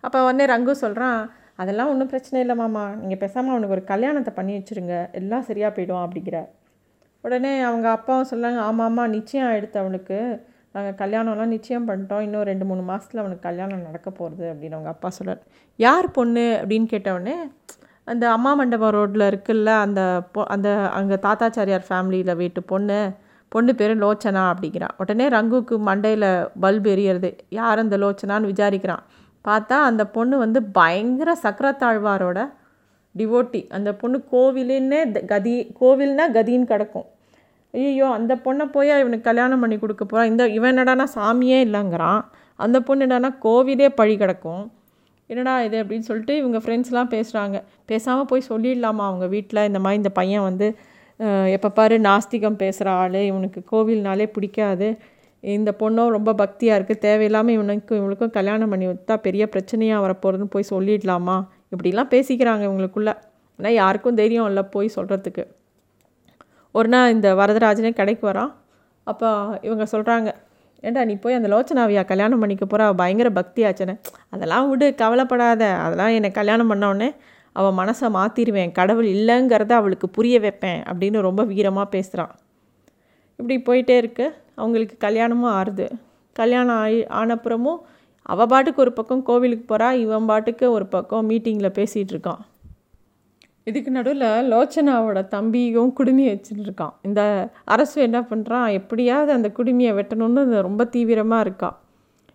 அப்போ 0.05 0.19
உடனே 0.29 0.47
ரங்கு 0.55 0.73
சொல்கிறான் 0.85 1.19
அதெல்லாம் 1.63 1.91
ஒன்றும் 1.93 2.11
பிரச்சனை 2.13 2.39
இல்லை 2.45 2.57
மாமா. 2.63 2.85
நீங்கள் 3.01 3.21
பேசாமல் 3.23 3.53
அவனுக்கு 3.55 3.77
ஒரு 3.77 3.85
கல்யாணத்தை 3.93 4.33
பண்ணி 4.39 4.53
வச்சுருங்க. 4.57 4.97
எல்லாம் 5.21 5.47
சரியாக 5.49 5.71
போயிடும். 5.77 6.03
அப்படிங்கிற 6.05 6.39
உடனே 7.25 7.53
அவங்க 7.61 7.87
அப்பாவும் 7.91 8.31
சொன்னாங்க 8.31 8.59
ஆமாம் 8.69 8.87
ஆமாம் 8.89 9.15
நிச்சயம் 9.17 9.49
ஆகிடுது 9.51 9.79
அவனுக்கு. 9.79 10.19
நாங்கள் 10.73 10.97
கல்யாணம்லாம் 11.03 11.53
நிச்சயம் 11.57 11.87
பண்ணிட்டோம். 11.89 12.21
இன்னும் 12.21 12.43
ரெண்டு 12.43 12.65
மூணு 12.65 12.83
மாதத்தில் 12.83 13.21
அவனுக்கு 13.21 13.49
கல்யாணம் 13.49 13.85
நடக்க 13.89 14.09
போகிறது 14.11 14.47
அப்படின்னு 14.53 14.77
அவங்க 14.77 14.89
அப்பா 14.89 15.09
சொல்கிறார் 15.09 15.43
யார் 15.79 16.11
பொண்ணு? 16.11 16.47
அப்படின்னு 16.63 16.87
கேட்டவுடனே 16.87 17.37
அந்த 18.05 18.25
அம்மா 18.31 18.55
மண்டபம் 18.55 18.95
ரோட்டில் 18.97 19.27
இருக்குல்ல 19.33 19.71
அந்த 19.85 20.01
பொ 20.35 20.41
அந்த 20.55 20.69
அங்கே 20.89 21.17
தாத்தாச்சாரியார் 21.27 21.87
ஃபேமிலியில் 21.89 22.37
வீட்டு 22.37 22.63
பொண்ணு. 22.63 22.99
பொண்ணு 23.53 23.73
பேர் 23.75 23.95
லோச்சனா? 23.99 24.43
அப்படிங்கிறான் 24.53 24.95
உடனே 24.97 25.27
ரங்குக்கு 25.29 25.77
மண்டையில் 25.89 26.29
பல்ப் 26.63 26.89
எரியறது. 26.95 27.31
யார் 27.61 27.79
அந்த 27.79 27.97
லோச்சனான்னு 27.99 28.51
விசாரிக்கிறான். 28.53 29.05
பார்த்தா 29.49 29.79
அந்த 29.91 30.03
பொண்ணு 30.17 30.39
வந்து 30.39 30.63
பயங்கர 30.79 31.31
சக்கரத்தாழ்வாரோட 31.43 32.39
டிவோட்டி. 33.15 33.61
அந்த 33.77 33.91
பொண்ணு 33.95 34.19
கோவிலுன்னே 34.33 35.01
கதி 35.33 35.57
கோவில்னா 35.81 36.25
கதின்னு 36.37 36.71
கிடக்கும். 36.73 37.09
ஐயோ 37.75 38.07
அந்த 38.19 38.33
பொண்ணை 38.45 38.65
போய் 38.75 38.93
இவனுக்கு 39.03 39.29
கல்யாணம் 39.29 39.63
பண்ணி 39.63 39.77
கொடுக்க 39.83 40.03
போகிறான் 40.05 40.31
இந்த 40.33 40.45
இவன் 40.57 40.73
என்னடானா 40.73 41.07
சாமியே 41.17 41.59
இல்லைங்கிறான். 41.67 42.21
அந்த 42.59 42.79
பொண்ணு 42.87 43.05
என்னடானா 43.07 43.31
கோவிலே 43.45 43.89
பழி 44.01 44.15
கிடக்கும். 44.23 44.65
என்னடா 45.31 45.55
இது 45.67 45.77
அப்படின்னு 45.83 46.07
சொல்லிட்டு 46.09 46.35
இவங்க 46.41 46.59
ஃப்ரெண்ட்ஸ்லாம் 46.65 47.11
பேசுகிறாங்க 47.15 47.57
பேசாமல் 47.91 48.29
போய் 48.31 48.49
சொல்லிடலாமா 48.51 49.05
அவங்க 49.11 49.27
வீட்டில் 49.35 49.67
இந்த 49.71 49.79
மாதிரி 49.85 50.01
இந்த 50.03 50.13
பையன் 50.19 50.45
வந்து 50.49 50.67
எப்போ 51.57 51.69
பாரு 51.79 51.97
நாஸ்திகம் 52.07 52.61
பேசுகிற 52.63 52.89
ஆள். 53.01 53.19
இவனுக்கு 53.31 53.61
கோவில்னாலே 53.73 54.27
பிடிக்காது. 54.37 54.89
இந்த 55.43 55.71
பொண்ணும் 55.81 56.15
ரொம்ப 56.17 56.31
பக்தியாக 56.43 56.79
இருக்குது 56.79 57.03
தேவையில்லாமல் 57.07 57.55
இவனுக்கும் 57.57 57.99
இவனுக்கும் 58.01 58.35
கல்யாணம் 58.39 58.73
பண்ணி 58.73 58.87
விட்டா 58.91 59.17
பெரிய 59.27 59.45
பிரச்சனையாக 59.55 60.05
வரப்போகிறதுன்னு 60.05 60.55
போய் 60.55 60.73
சொல்லிடலாமா? 60.75 61.37
இப்படிலாம் 61.73 62.13
பேசிக்கிறாங்க 62.15 62.63
இவங்களுக்குள்ளே. 62.69 63.15
ஆனால் 63.59 63.77
யாருக்கும் 63.83 64.19
தைரியம் 64.21 64.49
இல்லை 64.51 64.65
போய் 64.77 64.97
சொல்கிறதுக்கு 64.97 65.45
ஒரு 66.75 66.89
நாள் 66.95 67.13
இந்த 67.15 67.29
வரதராஜனே 67.41 67.91
கடைக்கு 67.99 68.25
வரான் 68.31 68.53
அப்போ 69.07 69.29
இவங்க 69.67 69.85
சொல்கிறாங்க 69.93 70.29
ஏண்டா 70.87 71.03
நீ 71.09 71.15
போய் 71.17 71.37
அந்த 71.37 71.49
லோச்சனாவியா 71.53 72.03
கல்யாணம் 72.05 72.41
பண்ணிக்க 72.43 72.65
போகிற 72.65 72.85
அவள் 72.87 72.99
பயங்கர 73.03 73.29
பக்தி 73.39 73.61
ஆச்சுன்னு 73.69 73.95
அதெல்லாம் 74.35 74.67
விடு 74.71 74.87
கவலைப்படாத. 75.03 75.63
அதெல்லாம் 75.85 76.15
என்னை 76.17 76.31
கல்யாணம் 76.39 76.71
பண்ணோடனே 76.73 77.09
அவள் 77.57 77.77
மனசை 77.81 78.09
மாற்றிடுவேன் 78.17 78.73
கடவுள் 78.79 79.09
இல்லைங்கிறத 79.17 79.73
அவளுக்கு 79.81 80.09
புரிய 80.17 80.39
வைப்பேன் 80.45 80.81
அப்படின்னு 80.91 81.27
ரொம்ப 81.29 81.43
வீரமாக 81.53 81.87
பேசுகிறான் 81.95 82.33
இப்படி 83.39 83.57
போயிட்டே 83.69 83.97
இருக்கு. 84.03 84.27
அவங்களுக்கு 84.61 84.97
கல்யாணமும் 85.07 85.55
ஆறுது. 85.61 85.87
கல்யாணம் 86.37 86.81
ஆகி 86.83 87.01
ஆனப்புறமும் 87.21 87.81
அவள் 88.33 88.51
பாட்டுக்கு 88.53 88.83
ஒரு 88.85 88.93
பக்கம் 88.99 89.25
கோவிலுக்கு 89.29 89.67
போகிறா 89.71 89.89
இவன் 90.05 90.29
பாட்டுக்கு 90.31 90.67
ஒரு 90.73 90.87
பக்கம் 90.95 91.29
மீட்டிங்கில் 91.31 91.77
பேசிகிட்டு 91.79 92.13
இருக்கான். 92.15 92.43
இதுக்கு 93.67 93.91
நடுவில் 93.91 94.49
லோச்சனாவோட 94.53 95.29
தம்பியும் 95.29 95.93
குடுமி 95.93 96.25
வச்சுட்டு 96.29 96.65
இருக்கான். 96.67 96.95
இந்த 97.03 97.51
அரசு 97.65 98.03
என்ன 98.03 98.21
பண்ணுறான் 98.21 98.67
எப்படியாவது 98.73 99.33
அந்த 99.33 99.49
குடுமியை 99.59 99.93
வெட்டணும்னு 99.99 100.63
ரொம்ப 100.69 100.85
தீவிரமாக 100.85 101.45
இருக்கான் 101.47 101.77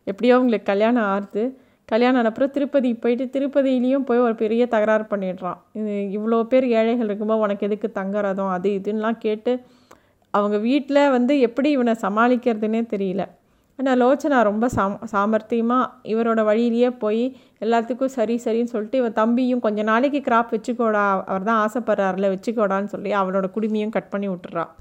எப்படியோ 0.03 0.35
அவங்களுக்கு 0.35 0.65
கல்யாணம் 0.65 1.07
ஆறுது. 1.15 1.43
கல்யாணம் 1.85 2.29
அப்புறம் 2.29 2.51
திருப்பதி 2.55 2.93
போயிட்டு 2.93 3.25
திருப்பதியிலையும் 3.35 4.07
போய் 4.07 4.25
ஒரு 4.27 4.35
பெரிய 4.35 4.67
தகராறு 4.67 5.05
பண்ணிடுறான். 5.11 5.59
இது 5.73 5.93
இவ்வளோ 6.17 6.43
பேர் 6.43 6.65
ஏழைகள் 6.79 7.09
இருக்கும்போது 7.09 7.43
உனக்கு 7.45 7.67
எதுக்கு 7.67 7.91
தங்க 7.91 8.15
அது 8.57 8.69
இதுன்னெலாம் 8.79 9.21
கேட்டு 9.25 9.53
அவங்க 10.31 10.57
வீட்டில் 10.57 11.01
வந்து 11.09 11.39
எப்படி 11.39 11.69
இவனை 11.71 11.95
சமாளிக்கிறதுனே 12.01 12.81
தெரியல. 12.95 13.23
ஆனால் 13.79 13.99
லோச்சனா 14.01 14.37
ரொம்ப 14.41 14.65
சாம் 14.67 14.95
சாமர்த்தியமாக 15.11 15.91
இவரோட 16.03 16.41
வழியிலேயே 16.43 16.89
போய் 17.03 17.23
எல்லாத்துக்கும் 17.61 18.13
சரி 18.15 18.35
சரின்னு 18.45 18.71
சொல்லிட்டு 18.71 18.97
இவன் 18.97 19.13
தம்பியும் 19.13 19.61
கொஞ்ச 19.61 19.83
நாளைக்கு 19.83 20.19
கிராப் 20.21 20.53
வச்சுக்கோடா 20.55 21.05
அவர் 21.29 21.43
தான் 21.43 21.61
ஆசைப்படுறாருல 21.65 22.29
வச்சுக்கோடான்னு 22.29 22.85
சொல்லி 22.85 23.13
அவனோட 23.13 23.47
குடுமையும் 23.55 23.89
கட் 23.89 24.11
பண்ணி 24.11 24.29
விட்டுறான் 24.29 24.71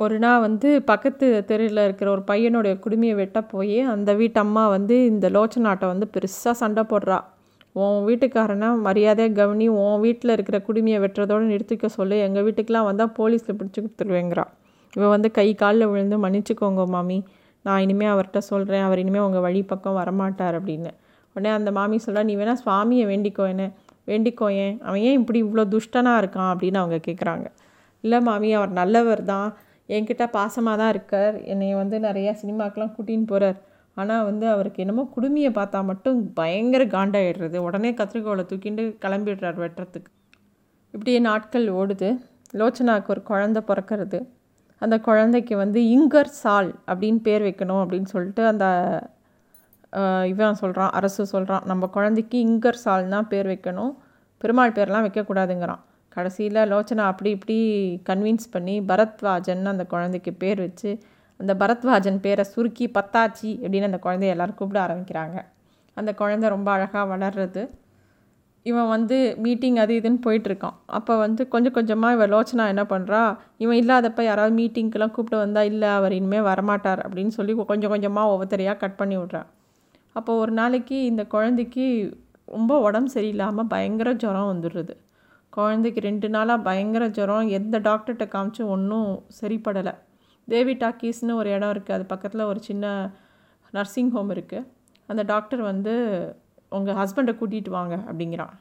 ஒரு 0.00 0.16
நாள் 0.18 0.40
வந்து 0.40 0.68
பக்கத்து 0.82 1.26
தெருவில் 1.46 1.84
இருக்கிற 1.84 2.08
ஒரு 2.10 2.22
பையனுடைய 2.30 2.74
குடுமையை 2.80 3.14
வெட்ட 3.14 3.40
போய் 3.44 3.76
அந்த 3.80 4.10
வீட்டு 4.14 4.40
அம்மா 4.40 4.64
வந்து 4.68 4.96
இந்த 5.04 5.26
லோச்சனாட்டை 5.28 5.86
வந்து 5.86 6.06
பெருசாக 6.14 6.54
சண்டை 6.62 6.82
போடுறா. 6.92 7.18
உன் 7.76 8.00
வீட்டுக்காரனை 8.08 8.68
மரியாதையாக 8.80 9.34
கவனி 9.34 9.66
உன் 9.78 10.00
வீட்டில் 10.00 10.32
இருக்கிற 10.32 10.58
குடுமையை 10.66 10.98
வெட்டுறதோடு 11.04 11.46
நிறுத்திக்க 11.52 11.86
சொல்லு 11.88 12.18
எங்கள் 12.18 12.44
வீட்டுக்கெலாம் 12.46 12.88
வந்தால் 12.90 13.14
போலீஸில் 13.18 13.58
பிடிச்சி 13.58 13.78
கொடுத்துருவேங்கிறா. 13.80 14.44
இவன் 14.92 15.14
வந்து 15.16 15.30
கை 15.30 15.48
காலில் 15.54 15.90
விழுந்து 15.92 16.18
மன்னிச்சுக்கோங்க 16.18 16.84
மாமி 16.86 17.18
நான் 17.64 17.82
இனிமேல் 17.84 18.12
அவர்கிட்ட 18.14 18.40
சொல்கிறேன் 18.50 18.84
அவர் 18.86 18.98
இனிமேல் 18.98 19.26
உங்கள் 19.28 19.44
வழி 19.46 19.62
பக்கம் 19.62 19.98
வரமாட்டார் 20.00 20.56
அப்படின்னு. 20.60 20.92
உடனே 21.36 21.50
அந்த 21.50 21.70
மாமி 21.70 21.96
சொல்கிறா 22.06 22.22
நீ 22.22 22.34
வேணால் 22.36 22.60
சுவாமியை 22.64 23.04
வேண்டிக்கோ 23.12 23.44
என்ன? 23.48 23.64
வேண்டிக்கோ 24.06 24.48
ஏன்? 24.64 24.74
அவன் 24.82 25.00
ஏன் 25.00 25.18
இப்படி 25.20 25.38
இவ்வளோ 25.44 25.64
துஷ்டனாக 25.74 26.20
இருக்கான்? 26.22 26.50
அப்படின்னு 26.54 26.80
அவங்க 26.82 26.98
கேட்குறாங்க 27.06 27.46
இல்லை 28.04 28.18
மாமி 28.20 28.48
அவர் 28.52 28.72
நல்லவர் 28.72 29.22
தான். 29.24 29.48
என்கிட்ட 29.88 30.24
பாசமாக 30.32 30.76
தான் 30.76 30.88
இருக்கார். 30.88 31.36
என்னை 31.44 31.74
வந்து 31.74 31.96
நிறையா 31.98 32.32
சினிமாக்கெலாம் 32.42 32.92
கூட்டின்னு 32.96 33.26
போகிறார் 33.26 33.58
ஆனால் 33.96 34.24
வந்து 34.24 34.46
அவருக்கு 34.48 34.82
என்னமோ 34.82 35.02
குடுமையை 35.16 35.50
பார்த்தா 35.52 35.80
மட்டும் 35.84 36.18
பயங்கர 36.32 36.84
காண்டாயிடுறது. 36.84 37.56
உடனே 37.56 37.90
கத்திரிக்கோளை 37.92 38.44
தூக்கிட்டு 38.50 38.84
கிளம்பிடுறார் 39.04 39.58
வெட்டுறதுக்கு. 39.64 40.10
இப்படியே 40.94 41.18
நாட்கள் 41.18 41.66
ஓடுது. 41.72 42.08
லோச்சனாவுக்கு 42.54 43.08
ஒரு 43.08 43.22
குழந்த 43.30 43.60
பிறக்கிறது. 43.68 44.18
அந்த 44.82 44.96
குழந்தைக்கு 45.00 45.54
வந்து 45.56 45.80
இங்கர் 45.96 46.30
சால் 46.42 46.70
அப்படின்னு 46.86 47.20
பேர் 47.22 47.42
வைக்கணும் 47.42 47.80
அப்படின்னு 47.82 48.10
சொல்லிட்டு 48.14 48.42
அந்த 48.46 48.66
இவன் 50.26 50.54
சொல்கிறான் 50.54 50.90
அரசு 50.90 51.22
சொல்கிறான் 51.26 51.66
நம்ம 51.66 51.86
குழந்தைக்கு 51.86 52.38
இங்கர் 52.46 52.78
சால்னா 52.84 53.20
பேர் 53.32 53.46
வைக்கணும். 53.46 53.92
பெருமாள் 54.40 54.72
பேர்லாம் 54.72 55.04
வைக்கக்கூடாதுங்கிறான். 55.06 55.82
கடைசியில் 56.08 56.60
லோச்சனா 56.72 57.04
அப்படி 57.10 57.30
இப்படி 57.30 57.58
கன்வின்ஸ் 58.08 58.50
பண்ணி 58.50 58.74
பரத்வாஜன் 58.80 59.64
அந்த 59.64 59.84
குழந்தைக்கு 59.86 60.32
பேர் 60.32 60.60
வச்சு 60.60 60.90
அந்த 61.40 61.52
பரத்வாஜன் 61.54 62.18
பேரை 62.20 62.44
சுருக்கி 62.44 62.86
பத்தாச்சி 62.88 63.50
அப்படின்னு 63.62 63.88
அந்த 63.90 64.00
குழந்தைய 64.02 64.34
எல்லோரும் 64.34 64.54
கூப்பிட 64.54 64.78
ஆரம்பிக்கிறாங்க. 64.86 65.38
அந்த 65.96 66.10
குழந்தை 66.14 66.46
ரொம்ப 66.48 66.68
அழகாக 66.70 67.06
வளர்றது. 67.14 67.62
இவன் 68.66 68.88
வந்து 68.94 69.16
மீட்டிங் 69.44 69.78
அது 69.82 69.92
இதுன்னு 70.00 70.20
போயிட்டுருக்கான். 70.26 70.76
அப்போ 70.98 71.12
வந்து 71.24 71.42
கொஞ்சம் 71.54 71.74
கொஞ்சமாக 71.78 72.16
இவன் 72.16 72.32
லோச்சனா 72.34 72.64
என்ன 72.72 72.84
பண்ணுறா 72.92 73.22
இவன் 73.62 73.80
இல்லாதப்ப 73.82 74.22
யாராவது 74.28 74.54
மீட்டிங்க்கெலாம் 74.60 75.14
கூப்பிட்டு 75.16 75.42
வந்தால் 75.44 75.68
இல்லை 75.72 75.88
அவர் 75.98 76.16
இனிமேல் 76.18 76.46
வரமாட்டார் 76.50 77.02
அப்படின்னு 77.06 77.34
சொல்லி 77.38 77.54
கொஞ்சம் 77.72 77.92
கொஞ்சமாக 77.94 78.32
ஒவ்வொருத்தரையாக 78.32 78.80
கட் 78.82 79.00
பண்ணி 79.00 79.18
விட்றான் 79.18 79.50
அப்போ 80.18 80.32
ஒரு 80.42 80.52
நாளைக்கு 80.60 80.96
இந்த 81.10 81.22
குழந்தைக்கு 81.34 81.84
ரொம்ப 82.54 82.72
உடம்பு 82.86 83.10
சரியில்லாமல் 83.14 83.70
பயங்கர 83.74 84.08
ஜுரம் 84.22 84.50
வந்துடுறது. 84.52 84.94
குழந்தைக்கு 85.52 86.00
ரெண்டு 86.00 86.28
நாளாக 86.34 86.64
பயங்கர 86.68 87.04
ஜுரம். 87.16 87.48
எந்த 87.58 87.76
டாக்டர்கிட்ட 87.88 88.26
காமிச்சு 88.34 88.62
ஒன்றும் 88.74 89.10
சரிப்படலை. 89.40 89.94
தேவி 90.48 90.74
டாக்கீஸ்னு 90.82 91.38
ஒரு 91.40 91.48
இடம் 91.56 91.72
இருக்குது 91.74 91.96
அது 91.96 92.04
பக்கத்தில் 92.12 92.48
ஒரு 92.50 92.60
சின்ன 92.68 92.86
நர்சிங் 93.72 94.10
ஹோம் 94.16 94.32
இருக்குது 94.34 94.66
அந்த 95.08 95.22
டாக்டர் 95.32 95.62
வந்து 95.62 95.94
உங்கள் 96.68 96.94
ஹஸ்பண்டை 96.94 97.32
கூட்டிகிட்டு 97.40 97.70
வாங்க 97.70 97.96
அப்படிங்கிறான். 97.96 98.54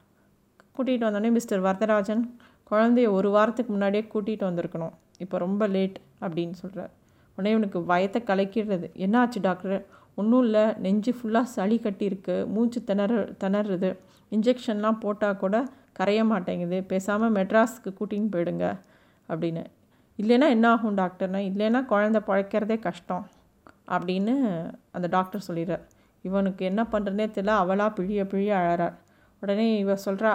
கூட்டிகிட்டு 0.77 1.07
வந்தோடனே 1.07 1.31
மிஸ்டர் 1.31 1.61
வரதராஜன் 1.61 2.23
குழந்தைய 2.71 3.11
ஒரு 3.11 3.29
வாரத்துக்கு 3.29 3.71
முன்னாடியே 3.71 4.03
கூட்டிகிட்டு 4.13 4.45
வந்திருக்கணும். 4.49 4.93
இப்போ 5.17 5.37
ரொம்ப 5.37 5.67
லேட் 5.67 5.97
அப்படின்னு 6.21 6.51
சொல்கிறார் 6.51 6.91
உடனே 7.37 7.51
இவனுக்கு 7.55 7.79
வயத்தை 7.79 8.19
கலக்கிடுறது 8.29 8.91
என்ன 8.93 9.19
ஆச்சு 9.19 9.39
டாக்டர்? 9.41 9.85
ஒன்றும் 10.15 10.43
இல்லை. 10.43 10.73
நெஞ்சு 10.77 11.15
ஃபுல்லாக 11.17 11.43
சளி 11.43 11.79
கட்டியிருக்கு. 11.83 12.47
மூச்சு 12.47 12.83
திணற 12.83 13.21
திணறுது. 13.43 13.97
இன்ஜெக்ஷன்லாம் 14.31 14.99
போட்டால் 14.99 15.37
கூட 15.37 15.65
கரைய 15.93 16.25
மாட்டேங்குது. 16.25 16.83
பேசாமல் 16.83 17.31
மெட்ராஸுக்கு 17.31 17.91
கூட்டின்னு 17.99 18.33
போயிடுங்க 18.35 18.79
அப்படின்னு. 19.29 19.63
இல்லைன்னா 20.17 20.47
என்ன 20.49 20.69
ஆகும் 20.69 20.97
டாக்டர்னா 20.97 21.41
இல்லைன்னா 21.49 21.81
குழந்த 21.89 22.19
பழைக்கிறதே 22.27 22.79
கஷ்டம் 22.79 23.27
அப்படின்னு 23.87 24.33
அந்த 24.91 25.07
டாக்டர் 25.07 25.45
சொல்லிடுறார். 25.47 25.83
இவனுக்கு 26.27 26.63
என்ன 26.71 26.81
பண்ணுறனே 26.91 27.25
தெரியல. 27.35 27.53
அவளாக 27.63 27.91
பிழிய 27.97 28.23
பிழிய 28.31 28.51
அழறார் 28.61 28.97
உடனே 29.41 29.65
இவ 29.83 29.95
சொல்கிறா 30.05 30.33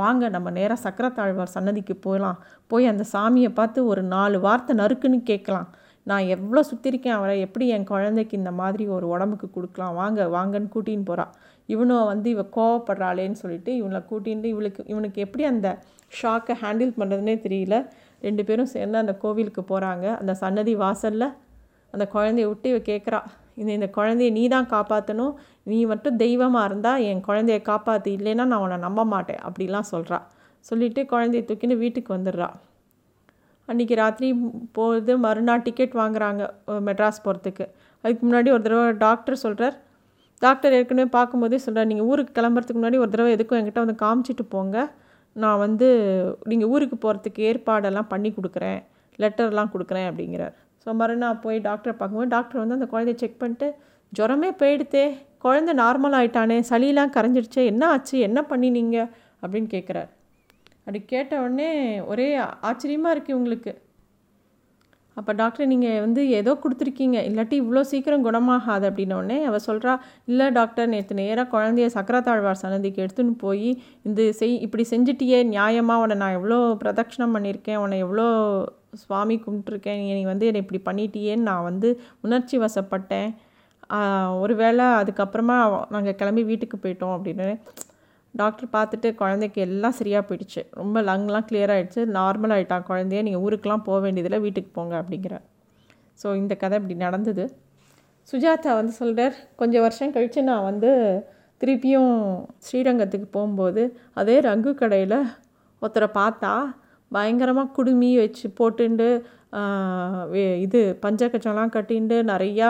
வாங்க 0.00 0.24
நம்ம 0.34 0.48
நேராக 0.56 0.80
சக்கரத்தாழ்வார் 0.84 1.54
சன்னதிக்கு 1.54 1.94
போகலாம் 2.06 2.38
போய் 2.70 2.90
அந்த 2.92 3.04
சாமியை 3.12 3.50
பார்த்து 3.58 3.78
ஒரு 3.92 4.02
நாலு 4.14 4.36
வார்த்தை 4.46 4.72
நறுக்குன்னு 4.80 5.18
கேட்கலாம். 5.30 5.68
நான் 6.06 6.28
எவ்வளோ 6.34 6.60
சுற்றிருக்கேன் 6.70 7.16
அவரை 7.16 7.34
எப்படி 7.46 7.64
என் 7.76 7.88
குழந்தைக்கு 7.90 8.34
இந்த 8.40 8.52
மாதிரி 8.60 8.84
ஒரு 8.96 9.06
உடம்புக்கு 9.14 9.48
கொடுக்கலாம்? 9.56 9.94
வாங்க 10.00 10.28
வாங்கன்னு 10.36 10.70
கூட்டின்னு 10.74 11.08
போகிறான் 11.10 11.32
இவனும் 11.68 12.08
வந்து 12.12 12.28
இவ 12.34 12.42
கோவப்படுறாளேன்னு 12.56 13.40
சொல்லிட்டு 13.42 13.70
இவனை 13.80 14.00
கூட்டின்னு 14.10 14.52
இவளுக்கு 14.54 14.82
இவனுக்கு 14.92 15.18
எப்படி 15.26 15.44
அந்த 15.52 15.70
ஷாக்கை 16.20 16.54
ஹேண்டில் 16.62 16.94
பண்ணுறதுனே 17.00 17.34
தெரியல. 17.46 17.76
ரெண்டு 18.26 18.44
பேரும் 18.48 18.72
சேர்ந்து 18.74 18.98
அந்த 19.02 19.14
கோவிலுக்கு 19.24 19.64
போகிறாங்க 19.72 20.06
அந்த 20.20 20.32
சன்னதி 20.42 20.74
வாசலில் 20.84 21.28
அந்த 21.94 22.04
குழந்தைய 22.14 22.46
விட்டு 22.48 22.68
இவ 22.72 22.80
கேட்குறா 22.90 23.20
இந்த 23.60 23.70
இந்த 23.78 23.88
குழந்தைய 23.98 24.30
நீ 24.38 24.44
தான் 24.54 24.68
காப்பாற்றணும் 24.74 25.34
நீ 25.70 25.78
மட்டும் 25.92 26.18
தெய்வமாக 26.22 26.68
இருந்தால் 26.70 27.02
என் 27.10 27.22
குழந்தைய 27.28 27.58
காப்பாற்று 27.70 28.10
இல்லைன்னா 28.18 28.44
நான் 28.52 28.62
உன்னை 28.64 28.78
நம்ப 28.86 29.00
மாட்டேன். 29.14 29.40
அப்படிலாம் 29.48 29.90
சொல்கிறா 29.92 30.18
சொல்லிவிட்டு 30.68 31.02
குழந்தைய 31.12 31.42
தூக்கின்னு 31.48 31.82
வீட்டுக்கு 31.84 32.10
வந்துடுறா. 32.16 32.48
அன்றைக்கி 33.68 33.94
ராத்திரி 34.02 34.28
போகுது. 34.76 35.12
மறுநாள் 35.24 35.64
டிக்கெட் 35.66 35.94
வாங்குறாங்க 36.02 36.42
மெட்ராஸ் 36.88 37.24
போகிறதுக்கு 37.26 37.64
அதுக்கு 38.04 38.22
முன்னாடி 38.26 38.48
ஒரு 38.54 38.62
தடவை 38.66 38.86
டாக்டர் 39.06 39.42
சொல்கிறார் 39.44 39.76
டாக்டர் 40.42 40.74
ஏற்கனவே 40.78 41.08
பார்க்கும்போதே 41.16 41.58
சொல்கிறார் 41.64 41.90
நீங்கள் 41.90 42.08
ஊருக்கு 42.10 42.32
கிளம்புறதுக்கு 42.38 42.80
முன்னாடி 42.80 42.98
ஒரு 43.04 43.10
தடவை 43.14 43.30
எதுக்கும் 43.36 43.58
என்கிட்ட 43.60 43.82
வந்து 43.84 44.02
காமிச்சிட்டு 44.04 44.44
போங்க. 44.54 44.76
நான் 45.42 45.60
வந்து 45.64 45.88
நீங்கள் 46.50 46.70
ஊருக்கு 46.74 46.96
போகிறதுக்கு 47.04 47.40
ஏற்பாடெல்லாம் 47.48 48.10
பண்ணி 48.12 48.30
கொடுக்குறேன். 48.36 48.80
லெட்டர்லாம் 49.22 49.72
கொடுக்குறேன் 49.74 50.08
அப்படிங்கிறார். 50.10 50.56
ஸோ 50.88 50.94
மறுநாள் 50.94 51.38
போய் 51.38 51.58
டாக்டரை 51.58 51.92
பார்க்கும்போது 51.92 52.28
டாக்டர் 52.28 52.58
வந்து 52.58 52.74
அந்த 52.74 52.86
குழந்தைய 52.86 53.14
செக் 53.14 53.38
பண்ணிட்டு 53.38 53.74
ஜுரமே 54.18 54.50
போயிடுத்தே 54.58 55.16
குழந்தை 55.38 55.74
நார்மல் 55.74 56.12
ஆகிட்டானே 56.12 56.62
சளியெலாம் 56.70 57.12
கரைஞ்சிடுச்சே 57.16 57.64
என்ன 57.64 57.86
ஆச்சு 57.88 58.18
என்ன 58.18 58.46
பண்ணினீங்க? 58.50 59.08
அப்படின்னு 59.42 59.68
கேட்குறாரு 59.70 60.08
அப்படி 60.78 61.04
கேட்ட 61.04 61.40
உடனே 61.40 62.00
ஒரே 62.00 62.36
ஆச்சரியமாக 62.60 63.14
இருக்குது 63.14 63.34
உங்களுக்கு 63.34 63.88
அப்போ 65.14 65.32
டாக்டர் 65.32 65.66
நீங்கள் 65.66 66.00
வந்து 66.00 66.28
ஏதோ 66.28 66.58
கொடுத்துருக்கீங்க 66.62 67.14
இல்லாட்டி 67.14 67.52
இவ்வளோ 67.52 67.80
சீக்கிரம் 67.80 68.24
குணமாகாது 68.24 68.90
அப்படின்னோடனே 68.90 69.42
அவள் 69.44 69.64
சொல்கிறா 69.66 69.98
இல்லை 70.24 70.50
டாக்டர் 70.50 70.88
நேற்று 70.88 71.14
நேராக 71.14 71.58
குழந்தைய 71.58 71.86
சக்கரத்தாழ்வார் 71.94 72.54
சன்னதிக்கு 72.54 73.02
எடுத்துன்னு 73.02 73.30
போய் 73.30 73.82
இந்த 74.02 74.32
செய் 74.32 74.54
இப்படி 74.60 74.86
செஞ்சிட்டியே 74.90 75.44
நியாயமாக 75.44 76.00
உன்னை 76.00 76.16
நான் 76.16 76.32
எவ்வளோ 76.32 76.76
பிரதட்சணம் 76.82 77.34
பண்ணியிருக்கேன் 77.36 77.76
உன்னை 77.76 77.98
எவ்வளோ 77.98 78.28
சுவாமி 79.02 79.34
கும்பிட்டுருக்கேன் 79.44 80.00
நீ 80.18 80.22
வந்து 80.32 80.48
என்னை 80.50 80.60
இப்படி 80.64 80.80
பண்ணிட்டியேன்னு 80.88 81.48
நான் 81.50 81.66
வந்து 81.70 81.88
உணர்ச்சி 82.26 82.56
வசப்பட்டேன். 82.64 83.28
ஒரு 84.42 84.54
வேளை 84.62 84.86
அதுக்கப்புறமா 85.00 85.56
நாங்கள் 85.94 86.18
கிளம்பி 86.20 86.42
வீட்டுக்கு 86.50 86.76
போயிட்டோம் 86.84 87.14
அப்படின்னு. 87.16 87.48
டாக்டர் 88.34 88.68
பார்த்துட்டு 88.74 89.08
குழந்தைக்கு 89.20 89.60
எல்லாம் 89.66 89.96
சரியாக 90.00 90.22
போயிடுச்சு. 90.28 90.62
ரொம்ப 90.80 91.00
லங்லாம் 91.08 91.46
கிளியர் 91.50 91.72
ஆகிடுச்சு 91.74 92.02
நார்மல் 92.18 92.54
ஆகிட்டான் 92.56 92.88
குழந்தைய 92.90 93.22
நீங்கள் 93.28 93.44
ஊருக்கெலாம் 93.46 93.86
போக 93.88 93.98
வேண்டியதில்லை 94.06 94.40
வீட்டுக்கு 94.46 94.70
போங்க 94.78 94.94
அப்படிங்கிற. 95.02 95.36
ஸோ 96.22 96.28
இந்த 96.42 96.54
கதை 96.62 96.76
இப்படி 96.80 96.96
நடந்தது. 97.06 97.44
சுஜாதா 98.28 98.72
வந்து 98.78 98.94
சொல்கிறார் 99.00 99.36
கொஞ்சம் 99.60 99.84
வருஷம் 99.86 100.14
கழித்து 100.14 100.40
நான் 100.50 100.66
வந்து 100.70 100.90
திருப்பியும் 101.60 102.12
ஸ்ரீரங்கத்துக்கு 102.66 103.28
போகும்போது 103.36 103.82
அதே 104.20 104.36
ரங்கு 104.48 104.72
கடையில் 104.82 105.18
ஒருத்தரை 105.82 106.08
பார்த்தா 106.20 106.52
பயங்கரமாக 107.12 107.74
குடுமி 107.76 108.10
வச்சு 108.22 108.46
போட்டுண்டு 108.60 109.08
இது 110.64 110.80
பஞ்சக்கச்சம்லாம் 111.02 111.74
கட்டிண்டு 111.76 112.16
நிறையா 112.30 112.68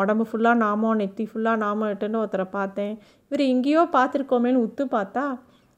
உடம்பு 0.00 0.24
ஃபுல்லாக 0.28 0.62
நாமம் 0.64 0.98
நெத்தி 1.00 1.24
ஃபுல்லாக 1.30 1.62
நாமம் 1.64 1.90
இட்டுன்னு 1.92 2.20
ஒருத்தரை 2.22 2.46
பார்த்தேன். 2.58 2.94
இவர் 3.26 3.42
எங்கேயோ 3.52 3.82
பார்த்துருக்கோமேன்னு 3.96 4.62
உத்து 4.66 4.84
பார்த்தா 4.96 5.24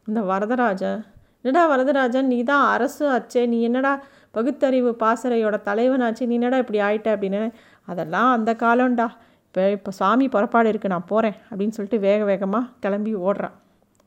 இந்த 0.06 0.20
வரதராஜன் 0.30 1.00
என்னடா 1.40 1.62
வரதராஜன் 1.72 2.30
நீ 2.32 2.38
தான் 2.52 2.64
அரசு 2.75 3.02
ஆச்சே 3.16 3.42
நீ 3.52 3.58
என்னடா 3.68 3.92
பகுத்தறிவு 4.36 4.90
பாசறையோட 5.02 5.56
தலைவனாச்சு 5.68 6.28
நீ 6.30 6.34
என்னடா 6.38 6.58
இப்படி 6.62 6.80
ஆயிட்ட? 6.86 7.08
அப்படின்னு. 7.16 7.42
அதெல்லாம் 7.88 8.30
அந்த 8.36 8.50
காலம்டா. 8.64 9.06
இப்போ 9.46 9.62
இப்போ 9.76 9.90
சாமி 9.98 10.26
புறப்பாடு 10.34 10.70
இருக்குது 10.72 10.94
நான் 10.94 11.10
போகிறேன் 11.12 11.36
அப்படின்னு 11.50 11.76
சொல்லிட்டு 11.76 12.00
வேக 12.06 12.22
வேகமாக 12.30 12.72
கிளம்பி 12.84 13.12
ஓடுறான் 13.26 13.54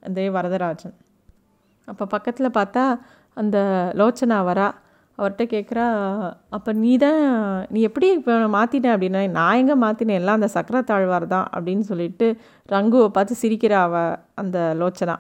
அந்த 0.03 0.27
வரதராஜன். 0.38 0.96
அப்போ 1.88 2.06
பக்கத்தில் 2.15 2.56
பார்த்தா 2.58 2.84
அந்த 3.39 3.58
லோச்சனா 4.00 4.38
வரா 4.50 4.67
அவர்கிட்ட 5.17 5.46
கேட்குறா 5.53 5.86
அப்போ 6.50 6.72
நீ 6.74 6.91
தான் 6.98 7.22
நீ 7.72 7.79
எப்படி 7.81 8.08
இப்போ 8.17 8.34
மாற்றினேன் 8.55 8.93
அப்படின்னா 8.96 9.22
நான் 9.29 9.58
எங்கே 9.58 9.75
மாற்றினேன் 9.84 10.19
எல்லாம் 10.22 10.38
அந்த 10.39 10.50
சக்கரை 10.55 10.81
தாழ்வார் 10.81 11.25
தான் 11.27 11.48
அப்படின்னு 11.55 11.86
சொல்லிட்டு 11.89 12.27
ரங்குவை 12.69 13.08
பார்த்து 13.10 13.41
சிரிக்கிற 13.41 13.74
அவ 13.79 13.96
அந்த 14.36 14.58
லோச்சனா. 14.81 15.15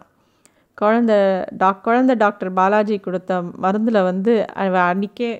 குழந்த 0.77 1.13
டாக் 1.57 1.83
குழந்த 1.87 2.13
டாக்டர் 2.15 2.51
பாலாஜி 2.53 2.97
கொடுத்த 2.99 3.41
மருந்தில் 3.65 4.01
வந்து 4.01 4.33
அவள் 4.55 4.85
அன்றைக்கே 4.85 5.31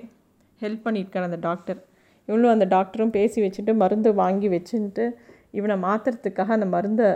ஹெல்ப் 0.61 0.85
பண்ணியிருக்கான் 0.85 1.27
அந்த 1.29 1.39
டாக்டர். 1.47 1.79
இவளும் 2.27 2.53
அந்த 2.55 2.65
டாக்டரும் 2.75 3.15
பேசி 3.17 3.39
வச்சுட்டு 3.45 3.73
மருந்து 3.75 4.09
வாங்கி 4.13 4.49
வச்சுட்டு 4.49 5.05
இவனை 5.51 5.75
மாற்றுறதுக்காக 5.85 6.51
அந்த 6.57 6.67
மருந்தை 6.73 7.07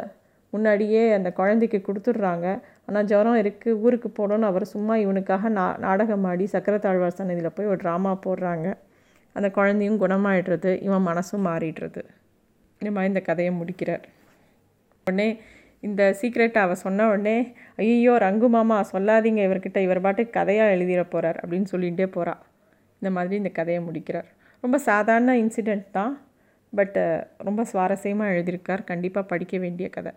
முன்னாடியே 0.53 1.03
அந்த 1.17 1.29
குழந்தைக்கு 1.39 1.79
கொடுத்துட்றாங்க. 1.88 2.48
ஆனால் 2.88 3.07
ஜுரம் 3.12 3.39
இருக்குது 3.43 3.77
ஊருக்கு 3.86 4.10
போகணுன்னு 4.17 4.50
அவர் 4.51 4.65
சும்மா 4.74 4.95
இவனுக்காக 5.03 5.50
நா 5.57 5.65
நாடகம் 5.86 6.25
ஆடி 6.31 6.48
தாழ்வார் 6.86 7.19
சன்னதியில் 7.19 7.55
போய் 7.57 7.72
ஒரு 7.74 7.79
ட்ராமா 7.83 8.12
போடுறாங்க. 8.25 8.67
அந்த 9.36 9.48
குழந்தையும் 9.57 10.01
குணமாயிடுறது 10.03 10.72
இவன் 10.88 11.07
மனசும் 11.10 11.45
மாறிடுறது. 11.50 12.01
இந்த 12.81 12.89
மாதிரி 12.95 13.12
இந்த 13.13 13.24
கதையை 13.29 13.51
முடிக்கிறார். 13.62 14.03
உடனே 15.07 15.27
இந்த 15.88 16.01
சீக்ரெட்டை 16.19 16.60
அவள் 16.65 16.83
சொன்ன 16.83 17.07
உடனே 17.12 17.38
ஐயோ 17.83 18.13
ரங்கு 18.25 18.48
மாமா 18.55 18.75
சொல்லாதீங்க 18.91 19.41
இவர்கிட்ட 19.48 19.79
இவர் 19.86 20.03
பாட்டுக்கு 20.05 20.33
கதையாக 20.38 20.75
எழுதிட 20.75 21.01
போகிறார் 21.13 21.39
அப்படின்னு 21.41 21.67
சொல்லிகிட்டே 21.74 22.07
போகிறா 22.15 22.36
இந்த 23.01 23.10
மாதிரி 23.15 23.36
இந்த 23.41 23.51
கதையை 23.57 23.81
முடிக்கிறார். 23.88 24.29
ரொம்ப 24.63 24.77
சாதாரண 24.89 25.31
இன்சிடெண்ட் 25.43 25.88
தான் 25.98 26.13
பட் 26.74 27.00
ரொம்ப 27.48 27.62
சுவாரஸ்யமாக 27.72 28.33
எழுதியிருக்கார். 28.33 28.83
கண்டிப்பாக 28.91 29.25
படிக்க 29.31 29.57
வேண்டிய 29.63 29.88
கதை. 29.98 30.13